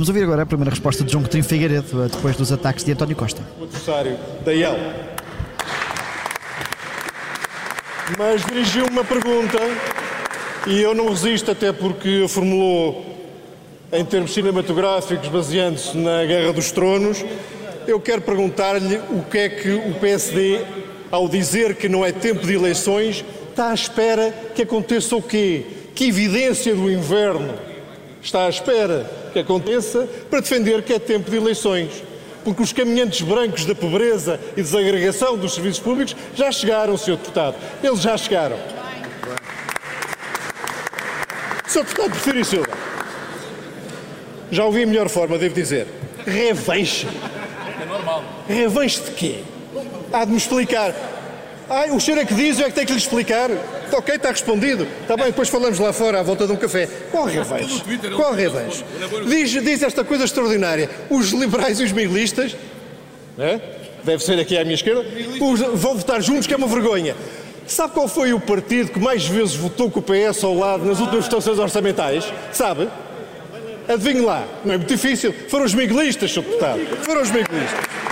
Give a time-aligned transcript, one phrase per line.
[0.00, 3.14] Vamos ouvir agora a primeira resposta de João Coutinho Figueiredo, depois dos ataques de António
[3.14, 3.42] Costa.
[3.60, 4.74] O adversário da IEL.
[8.16, 9.58] Mas dirigiu uma pergunta
[10.66, 13.14] e eu não resisto, até porque formulou
[13.92, 17.22] em termos cinematográficos, baseando-se na Guerra dos Tronos.
[17.86, 20.64] Eu quero perguntar-lhe o que é que o PSD,
[21.10, 25.66] ao dizer que não é tempo de eleições, está à espera que aconteça o quê?
[25.94, 27.68] Que evidência do inverno
[28.22, 32.02] está à espera que aconteça para defender que é tempo de eleições.
[32.44, 37.16] Porque os caminhantes brancos da pobreza e desagregação dos serviços públicos já chegaram, Sr.
[37.16, 37.56] Deputado.
[37.82, 38.56] Eles já chegaram.
[41.66, 41.84] Sr.
[41.84, 42.72] Deputado Porfírio Silva,
[44.50, 45.86] já ouvi a melhor forma, devo dizer.
[46.26, 47.06] Revanche.
[47.80, 48.24] É normal.
[48.48, 49.44] Revanche de quê?
[50.12, 50.92] Há de me explicar.
[51.70, 53.48] Ai, o senhor é que diz, eu é que tenho que lhe explicar.
[53.48, 54.88] Está ok, está respondido.
[55.02, 56.88] Está bem, depois falamos lá fora à volta de um café.
[57.12, 57.80] Qual revanche?
[58.16, 58.84] Qual revanche?
[59.28, 60.90] Diz, diz esta coisa extraordinária.
[61.08, 62.56] Os liberais e os miguelistas,
[63.38, 63.60] né?
[64.02, 65.04] deve ser aqui à minha esquerda,
[65.40, 67.14] os, vão votar juntos, que é uma vergonha.
[67.68, 70.98] Sabe qual foi o partido que mais vezes votou com o PS ao lado nas
[70.98, 72.32] últimas votações orçamentais?
[72.52, 72.88] Sabe?
[73.88, 75.32] Adivinhe lá, não é muito difícil.
[75.48, 76.42] Foram os miguelistas, Sr.
[76.42, 76.80] Deputado.
[77.04, 78.09] Foram os miguelistas.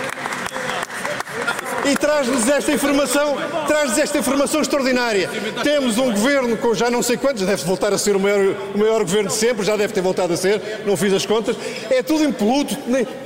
[1.85, 5.29] E traz-nos esta informação, traz-nos esta informação extraordinária.
[5.63, 8.77] Temos um governo com já não sei quantos, deve voltar a ser o maior, o
[8.77, 11.55] maior governo de sempre, já deve ter voltado a ser, não fiz as contas.
[11.89, 12.77] É tudo impoluto,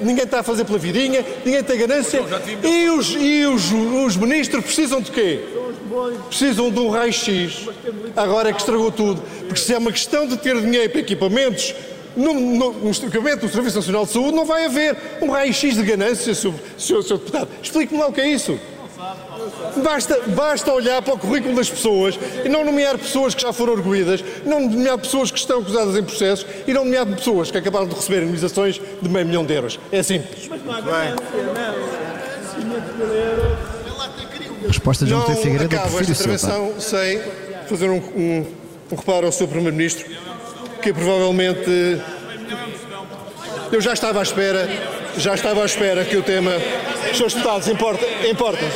[0.02, 2.22] ninguém está a fazer pela vidinha, ninguém tem ganância.
[2.64, 5.42] E os, e os, os ministros precisam de quê?
[6.28, 7.68] Precisam de um raio-x.
[8.16, 9.22] Agora é que estragou tudo.
[9.48, 11.76] Porque se é uma questão de ter dinheiro para equipamentos,
[12.16, 16.34] no, no, no do Serviço Nacional de Saúde não vai haver um raio-x de ganância,
[16.34, 16.54] Sr.
[17.08, 17.48] Deputado.
[17.62, 18.58] Explique-me lá o que é isso.
[19.84, 23.74] Basta, basta olhar para o currículo das pessoas e não nomear pessoas que já foram
[23.74, 27.88] arguídas, não nomear pessoas que estão acusadas em processos e não nomear pessoas que acabaram
[27.88, 29.80] de receber indemnizações de meio milhão de euros.
[29.92, 30.48] É simples.
[30.48, 32.04] Mas não há ganância, não.
[34.68, 35.76] Resposta de João Coutinho Figueiredo.
[35.76, 37.22] Acabo esta intervenção sem
[37.68, 38.46] fazer um, um,
[38.92, 39.48] um reparo ao Sr.
[39.48, 40.06] Primeiro-Ministro
[40.84, 42.02] que provavelmente
[43.72, 44.70] eu já estava à espera,
[45.18, 46.52] já estava à espera que o tema.
[47.16, 48.30] Seus deputados importam-se.
[48.30, 48.68] Importam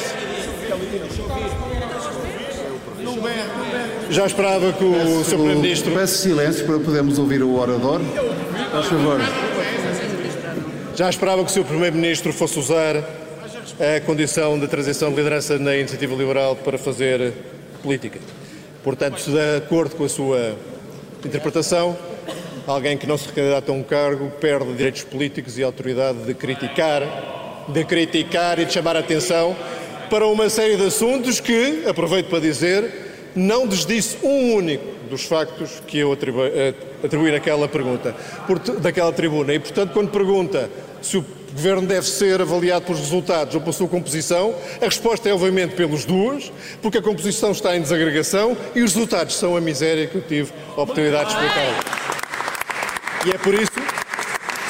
[4.10, 5.36] já esperava que o Sr.
[5.36, 5.92] Primeiro-Ministro.
[5.92, 8.00] Peço silêncio para podermos ouvir o orador.
[8.72, 9.20] Faz favor.
[10.96, 11.66] Já esperava que o Sr.
[11.66, 17.34] Primeiro-Ministro fosse usar a condição de transição de liderança na iniciativa liberal para fazer
[17.84, 18.20] política.
[18.82, 20.56] Portanto, de acordo com a sua
[21.26, 21.98] interpretação,
[22.66, 27.66] alguém que não se recandidata a um cargo perde direitos políticos e autoridade de criticar,
[27.68, 29.56] de criticar e de chamar a atenção
[30.10, 35.82] para uma série de assuntos que, aproveito para dizer, não desdisse um único dos factos
[35.88, 36.74] que eu atribuí, eh,
[37.04, 38.16] atribuí naquela pergunta,
[38.80, 39.54] daquela tribuna.
[39.54, 40.70] E, portanto, quando pergunta
[41.02, 41.26] se o
[41.58, 46.06] governo deve ser avaliado pelos resultados ou pela sua composição, a resposta é obviamente pelos
[46.06, 46.52] duas,
[46.82, 50.54] porque a composição está em desagregação e os resultados são a miséria que eu tive
[50.78, 51.98] a oportunidade de explicar.
[53.26, 53.72] E é por isso,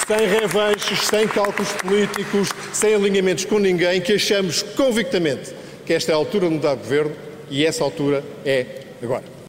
[0.07, 5.53] sem revanches, sem cálculos políticos, sem alinhamentos com ninguém, que achamos convictamente
[5.85, 7.11] que esta é a altura de mudar de governo
[7.49, 8.65] e essa altura é
[9.03, 9.36] agora.